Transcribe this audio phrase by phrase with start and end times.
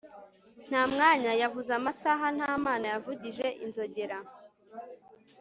[0.69, 4.17] ntamwanya, yavuze amasaha, nta mana, yavugije inzogera